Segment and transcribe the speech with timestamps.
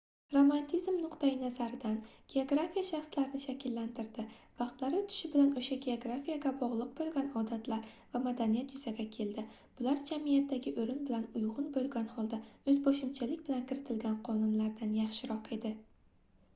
[0.35, 1.97] romantizm nuqtai-nazaridan
[2.33, 4.23] geografiya shaxslarni shakllantirdi
[4.61, 7.85] vaqtlar oʻtishi bilan oʻsha geografiyaga bogʻliq boʻlgan odatlar
[8.15, 9.45] va madaniyat yuzaga keldi
[9.81, 12.41] bular jamiyatdagi oʻrin bilan uygʻun boʻlgan holda
[12.73, 15.75] oʻzboshimchalik bilan kiritilgan qonunlardan yaxshiroq edi